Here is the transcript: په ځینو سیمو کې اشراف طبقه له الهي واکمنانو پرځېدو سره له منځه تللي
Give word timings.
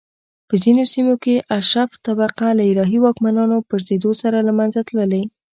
په 0.47 0.55
ځینو 0.63 0.83
سیمو 0.93 1.15
کې 1.23 1.35
اشراف 1.57 1.91
طبقه 2.05 2.47
له 2.57 2.63
الهي 2.71 2.97
واکمنانو 3.01 3.57
پرځېدو 3.69 4.11
سره 4.21 4.37
له 4.47 4.53
منځه 4.59 4.79
تللي 4.87 5.23